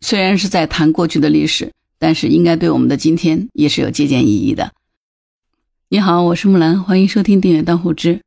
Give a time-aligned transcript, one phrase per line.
[0.00, 4.72] 虽然是在谈过去的历史，但是应该对我们的今天也是有借鉴意义的。
[5.88, 8.20] 你好，我是木兰，欢迎收听订阅当户知。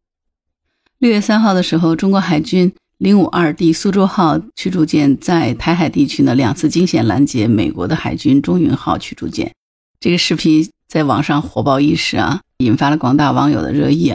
[0.99, 9.51] 六月三号的时候，中国海军零五二 D 苏州号驱逐舰在台海地区呢两次惊险拦截美国的海军中云号驱逐舰。
[9.99, 14.13] 这个视频在网上火爆一时啊，引发了广大网友的热议。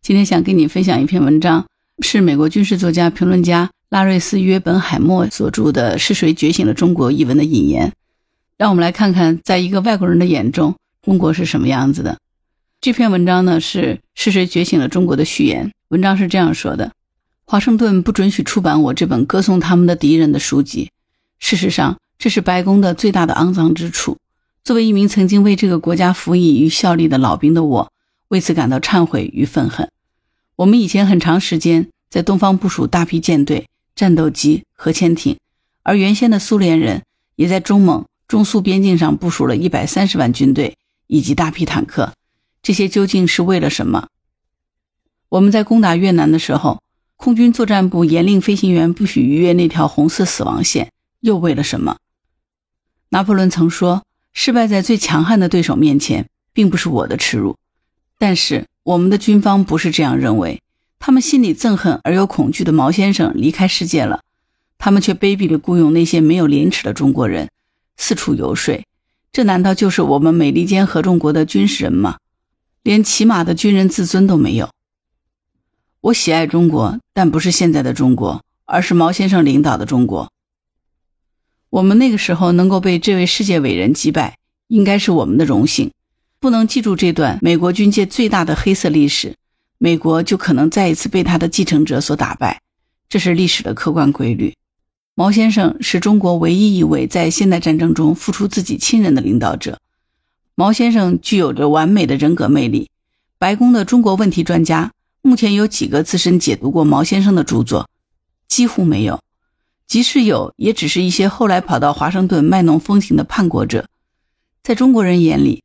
[0.00, 1.66] 今天想跟你分享一篇文章，
[2.02, 7.92] 是美国军事作家、评论家拉瑞斯·约本海默所著的《是谁觉醒了中国》译文的引言。
[8.56, 12.18] 让我们来看看，在一个外国人的眼中，中国是什么样子的。
[12.80, 15.72] 这篇文章呢是《是谁觉醒了中国》的序言。
[15.88, 16.92] 文章是这样说的：
[17.44, 20.90] 华盛顿不准许出版我这本歌颂他们的敌人的书籍。
[21.38, 24.18] 事实上，这是白宫的最大的肮脏之处。
[24.64, 27.92] 作为一名曾经为这个国家服役与效力的老兵的我，
[28.28, 29.90] 为此感到忏悔与愤恨。
[30.56, 35.38] 我们以前很长时间在东方部署大批舰队、战斗机、核潜艇，
[35.82, 37.04] 而原先的苏联人
[37.36, 42.12] 也在中蒙、中苏边境上部署了一百三十万军队以及大批坦克。
[42.62, 44.08] 这些究竟是为了什么？
[45.28, 46.82] 我们在攻打越南的时候，
[47.16, 51.98] 空军作战部严令飞行员不许逾越那条红色死亡线，又为了什么？
[53.10, 57.56] 拿破仑曾说：“失败在最强悍的对手面前，并不是我的耻辱。”
[58.18, 60.62] 但是我们的军方不是这样认为，
[61.06, 64.22] 他们心里憎恨而又恐惧的毛先生离开世界了，
[64.78, 67.50] 他们却卑鄙地雇佣那些没有廉耻的中国人，
[67.98, 68.82] 四处游说。
[69.30, 72.16] 这难道就是我们美利坚合众国的军事人吗？
[72.82, 74.70] 连起码的军人自尊都没有。
[76.00, 80.32] 我喜爱中国，但不是现在的中国，而是毛先生领导的中国。
[81.68, 84.38] 我们那个时候能够被这位世界伟人击败，
[84.68, 85.90] 应该是我们的荣幸。
[86.40, 89.34] 不能记住这段美国军界最大的黑色历史，
[89.84, 92.62] 美国就可能再一次被他的继承者所打败。
[93.06, 94.54] 这是历史的客观规律。
[95.14, 99.78] 毛先生是中国唯一一位在现代战争中付出自己亲人的领导者。
[100.54, 102.88] 毛先生具有着完美的人格魅力。
[103.36, 107.86] 白宫的中国问题专家目前有几个资深解读过毛先生的著作？
[108.48, 109.20] 几乎没有。
[109.86, 113.86] 即使有，也只是一些后来跑到华盛顿卖弄风情的叛国者。
[114.62, 115.62] 在中国人眼里，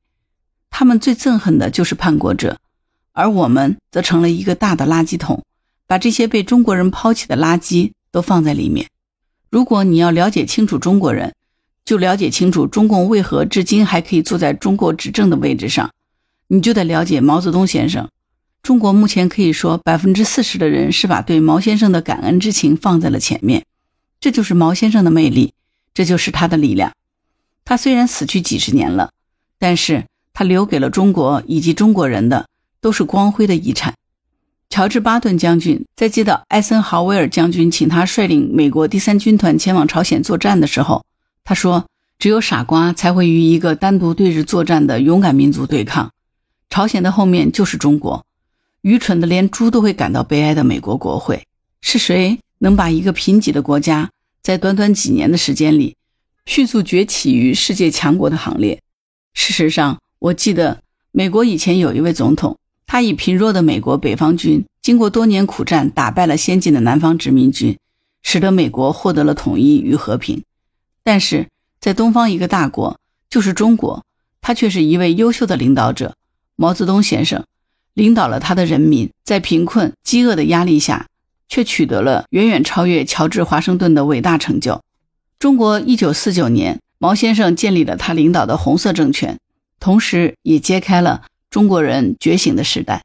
[0.70, 2.60] 他们最憎恨的就是叛国者，
[3.20, 5.44] 而我们则成了一个大的垃圾桶，
[5.88, 8.88] 把这些被中国人抛弃的垃圾都放在里面。
[9.50, 11.34] 如果你要了解清楚中国人，
[11.84, 15.92] 就了解清楚中共为何至今还可以坐在中国执政的位置上，
[16.48, 18.08] 你就得了解毛泽东先生。
[18.64, 23.66] 中国目前可以说百分之四十的人是把对毛先生的感恩之情放在了前面，
[24.22, 25.54] 这就是毛先生的魅力，
[25.94, 26.94] 这就是他的力量。
[27.66, 29.12] 他虽然死去几十年了，
[29.58, 32.48] 但是他留给了中国以及中国人的
[32.82, 33.94] 都是光辉的遗产。
[34.70, 41.04] 乔治·巴顿将军在接到艾森豪威尔将军请他率领美国第三军团前往朝鲜作战的时候。
[41.44, 41.88] 他说
[42.20, 46.12] ：“只有傻瓜才会与一个单独对日作战的勇敢民族对抗。
[46.70, 48.24] 朝鲜的后面就是中国，
[48.82, 51.48] 愚蠢的连猪都会感到悲哀的美国国会。
[51.82, 54.12] 是谁能把一个贫瘠的国家
[54.44, 55.96] 在短短几年的时间里
[56.46, 58.80] 迅速崛起于世界强国的行列？
[59.34, 62.56] 事实上，我记得美国以前有一位总统，
[62.92, 67.78] 他以贫弱的美国北方军经过多年苦战，打败了先进的南方殖民军，
[68.24, 70.42] 使得美国获得了统一与和平。”
[71.06, 71.50] 但是
[71.80, 73.00] 在东方一个大国，
[73.30, 74.04] 就是中国，
[74.42, 76.16] 他却是一位优秀的领导者。
[76.56, 77.46] 毛泽东先生
[77.94, 81.06] 领导了他的人民，在贫困、饥饿的压力下，
[81.48, 84.82] 却取得了远远超越乔治·华盛顿的伟大成就。
[85.38, 89.38] 中国一九四九年，毛先生建立了他领导的红色政权，
[89.80, 93.04] 同时也揭开了中国人觉醒的时代。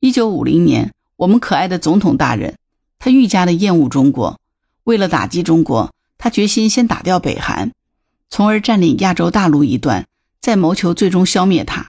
[0.00, 2.56] 一九五零年，我们可爱的总统大人，
[2.98, 4.38] 他愈加的厌恶中国，
[4.84, 5.92] 为了打击中国。
[6.16, 7.72] 他决心先打掉北韩，
[8.30, 10.06] 从而占领亚洲大陆一段，
[10.40, 11.88] 再谋求最终消灭它。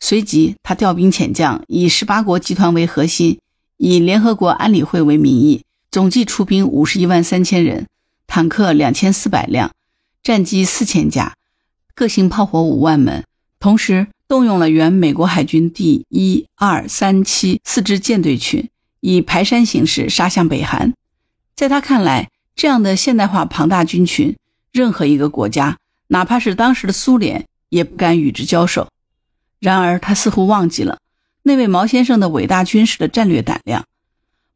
[0.00, 3.38] 随即，他调兵遣将，以十八国集团为核心，
[3.76, 7.86] 以联合国安理会为名义，总计出兵五十一万三千人，
[8.26, 9.70] 坦克两千四百辆，
[10.24, 11.36] 战机四千架，
[11.94, 13.22] 各型炮火五万门。
[13.60, 18.68] 同时，动用了原美国海军第一、二、三、七四支舰队群，
[19.00, 20.94] 以排山形式杀向北韩。
[21.54, 24.36] 在他看来，这样的现代化庞大军群，
[24.72, 25.78] 任何一个国家，
[26.08, 28.88] 哪怕是当时的苏联，也不敢与之交手。
[29.60, 30.98] 然而，他似乎忘记了
[31.44, 33.84] 那位毛先生的伟大军事的战略胆量。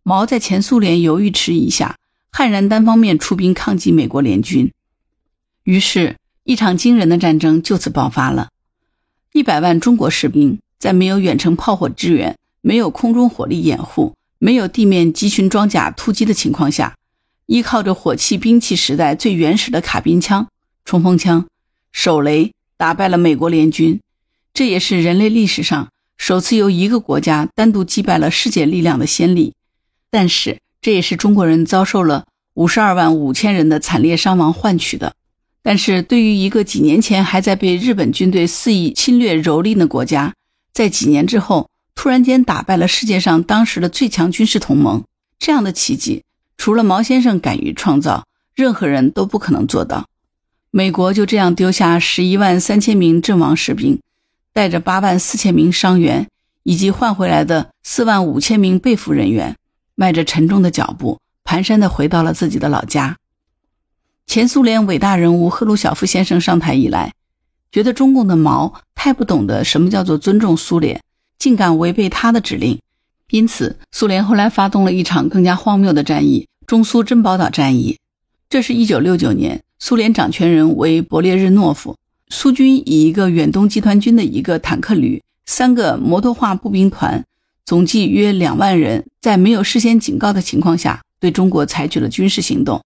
[0.03, 1.97] 毛在前苏联犹豫迟疑下，
[2.33, 4.73] 悍然单方面出兵抗击美国联军，
[5.63, 8.49] 于是，一场惊人的战争就此爆发了。
[9.33, 16.95] 一百万中国士兵在没有远程炮火支援、没有空中火力掩护、没有地面集群装甲突击的情况下。
[17.47, 20.47] 依靠着火器兵器时代最原始的卡宾枪、
[20.85, 21.47] 冲锋枪、
[21.91, 24.01] 手雷，打败了美国联军。
[24.55, 29.55] 这也是人类历史上首次由一个国家单独击败了世界力量的先例。
[30.11, 32.25] 但是，这也是中国人遭受了
[32.55, 35.15] 五十二万五千人的惨烈伤亡换取的。
[35.63, 40.35] 但是对于一个几年前还在被日本军队肆意侵略蹂躏的国家，
[40.73, 45.05] 在几年之后突然间打败了世界上当时的最强军事同盟，
[45.39, 46.23] 这样的奇迹，
[46.57, 48.25] 除了毛先生敢于创造，
[48.55, 50.07] 任何人都不可能做到。
[50.71, 54.01] 美国就这样丢下十一万三千名阵亡士兵，
[54.53, 56.29] 带着八万四千名伤员，
[56.63, 59.57] 以及换回来的四万五千名被俘人员，
[59.95, 63.17] 迈着沉重的脚步，蹒跚地回到了自己的老家。
[64.31, 67.13] 前苏联伟大人物赫鲁晓夫先生上台以来，
[67.73, 71.03] 觉得中共的毛太不懂得什么叫做尊重苏联，
[71.37, 72.79] 竟敢违背他的指令，
[73.31, 77.99] 因此苏联后来发动了一场更加荒谬的战役——中苏珍宝岛战役。
[78.49, 81.97] 这是一九六九年，苏联掌权人为勃列日诺夫，
[82.29, 87.25] 苏军以一个远东集团军的一个坦克旅、三个摩托化步兵团，
[87.65, 92.81] 总计约两万人，在没有事先警告的情况下，对中国采取了军事行动。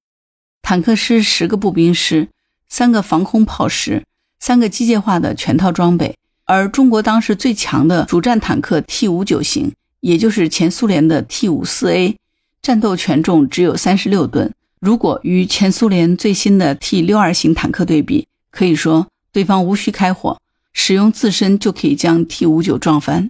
[0.65, 2.31] 坦克师十个步兵师，
[2.71, 4.03] 三个防空炮师，
[4.41, 6.17] 三个机械化的全套装备。
[6.47, 12.17] 而中国当时最强的主战坦克 T 五九型，也就是前苏联的 T 五四 A，
[12.63, 14.55] 战斗权重只有三十六吨。
[14.81, 20.41] 如果与前苏联最新的 T 六二型坦克对比，可以说对方无需开火，
[20.73, 23.29] 使用自身就可以将 T 五九撞翻。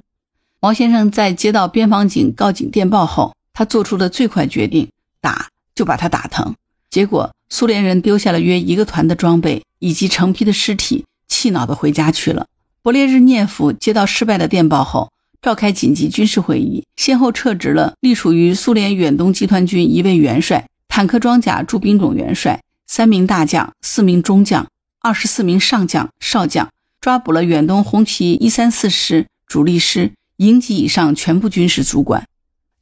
[0.60, 4.88] 王先生在接到边防警告警电报后，他做出的最快决定，
[5.20, 6.54] 打就把他打疼。
[6.94, 12.46] 结果，苏联人丢下了约一个团的装备以及成批的尸体，气恼地回家去了。
[12.84, 15.10] 勃列日涅夫接到失败的电报后，
[15.42, 24.64] 召开紧急军事会议，先后撤职了隶属于苏联远东集团军一位元帅、坦克装甲驻兵种元帅、三名大将、四名中将、
[25.00, 26.70] 二十四名上将、少将，
[27.00, 32.24] 抓捕了远东红旗一三四师主力师营级以上全部军事主管。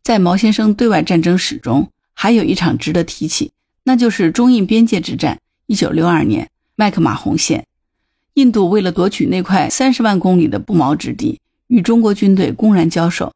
[0.02, 3.52] 在毛先生对外战争史中，还有一场值得提起。
[3.84, 7.66] 那就是中印边界之战，一九六二年麦克马洪线，
[8.34, 13.32] 印度为了夺取那块三十万公里的不毛之地，与中国军队公然交手。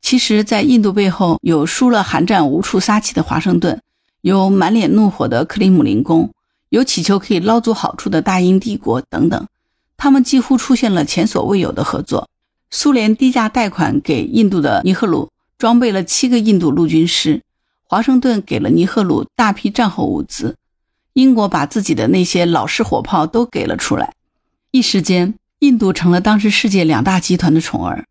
[0.00, 3.80] 其实，在印度背后有输了寒战无处撒气的华盛顿，
[4.20, 6.30] 有满脸怒火的克里姆林宫，
[6.68, 9.46] 有祈求可以捞足好处的大英帝国等等，
[9.96, 12.28] 他们几乎出现了前所未有的合作。
[12.70, 17.40] 苏联低价贷款给印度的尼赫鲁装备了七个印度陆军师。
[17.86, 20.56] 华盛顿给了尼赫鲁大批战后物资，
[21.12, 24.14] 英国把自己的那些老式火炮都给了出来，
[24.70, 28.06] 一时间，印度成了当时世界两大集团的宠儿。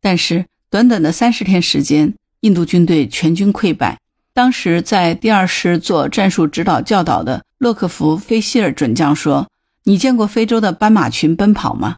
[0.00, 3.98] 但是，短短的三十天时间，印度军队全军溃败。
[4.34, 9.48] 当时在第二师做战术指导教导的洛克福·菲希尔准将说
[9.84, 11.96] ：“你见过非洲的斑马群奔跑吗？”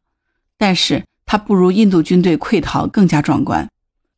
[0.58, 3.68] 但是，他不如印度军队溃逃更加壮观。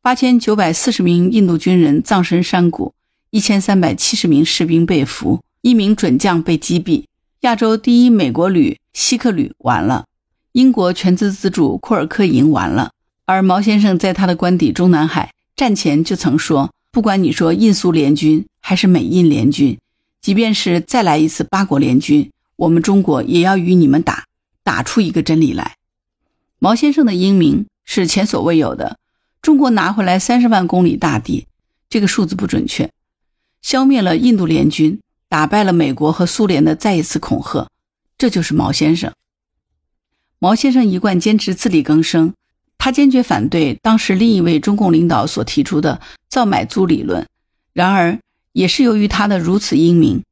[0.01, 2.93] 八千九百四十名印度军人葬身山谷。
[3.37, 7.03] 一千三百七十名士兵被俘，一名准将被击毙。
[7.41, 10.05] 亚洲第一美国旅希克旅完了，
[10.53, 12.89] 英国全资资助库尔克营完了。
[13.25, 19.77] 而毛先生在他的官邸中南海战前就曾说：“不管你说印苏联军还是美印联军，
[20.19, 24.25] 即便是再来一次八国联军，我们中国也要与你们打，
[24.63, 25.75] 打出一个真理来。”
[26.57, 28.97] 毛先生的英明是前所未有的。
[29.43, 31.45] 中国拿回来三十万公里大地，
[31.87, 32.89] 这个数字不准确。
[33.67, 37.67] 消灭了印度联军，打败了美国和苏联的再一次恐吓，
[38.17, 39.11] 这就是毛先生。
[40.39, 42.33] 毛先生一贯坚持自力更生，
[42.77, 47.27] 他坚决反对当时另一位中共领导所提出的“造买租”理论。
[47.73, 48.17] 然而，
[48.53, 50.23] 也是由于他的如此英明，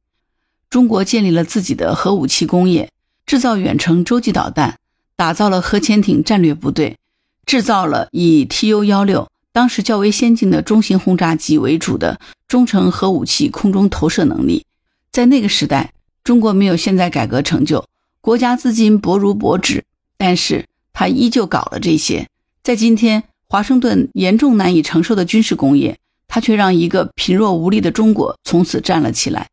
[0.70, 2.90] 中国建立了自己的核武器工业，
[3.26, 4.78] 制造远程洲际导弹，
[5.14, 6.96] 打造了核潜艇战略部队，
[7.44, 9.28] 制造了以 Tu 幺六。
[9.52, 14.64] 当时较为先进的中型轰炸机为主的中程核武器空中投射能力，
[15.10, 17.84] 在那个时代，中国没有现在改革成就，
[18.20, 19.84] 国家资金薄如薄纸，
[20.16, 22.28] 但是他依旧搞了这些。
[22.62, 25.98] 在今天，华盛顿严重难以承受的军事工业，
[26.28, 29.48] 他却让一个贫弱无力的中国从此站了起来，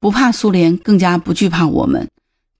[0.00, 2.08] 不怕苏联，更加不惧怕我们。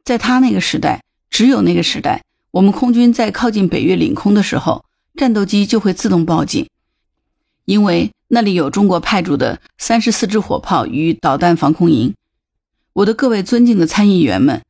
[0.05, 2.23] 在他那个时代，只有那个时代，
[2.53, 4.85] 我们空军在靠近北越领空的时候，
[5.17, 6.69] 战斗机就会自动报警。
[7.65, 12.15] 因为那里有中国派驻的三十四支火炮与导弹防空营，
[12.95, 14.63] 我的各位尊敬的参议员们，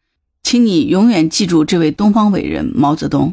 [0.43, 3.33] 请你永远记住这位东方伟人毛泽东。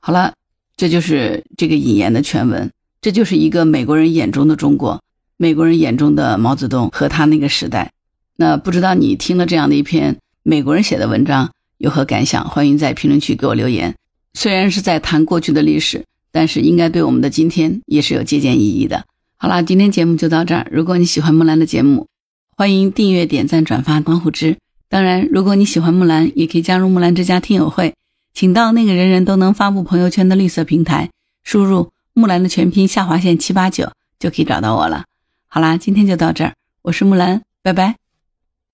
[0.00, 0.34] 好了，
[0.76, 5.00] 这就是这个引言的全文，这就是一个美国人眼中的中国，
[5.36, 7.92] 美国人眼中的毛泽东和他那个时代。
[8.34, 12.48] 那不知道你听了这样的一篇美国人写的文章有何感想？
[12.48, 13.94] 欢迎在评论区给我留言。
[14.34, 19.06] 虽然是在谈过去的历史，但是应该对我们的今天也是有借鉴意义的。
[19.38, 20.66] 好啦，今天节目就到这儿。
[20.70, 22.06] 如果你喜欢木兰的节目，
[22.56, 24.56] 欢迎订阅、点赞、转发、关户之。
[24.88, 27.94] 当然，如果你喜欢木兰，也可以加入木兰之家听友会，
[28.32, 31.10] 请到那个人人都能发布朋友圈的绿色平台，
[31.44, 35.04] 输入木兰的全拼下划线七八九就可以找到我了。
[35.48, 38.05] 好啦，今天就到这儿，我是木兰，拜拜。